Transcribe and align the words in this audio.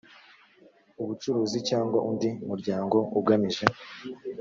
ubucuruzi 1.01 1.59
cyangwa 1.69 1.97
undi 2.09 2.29
muryango 2.49 2.97
ugamije 3.19 3.65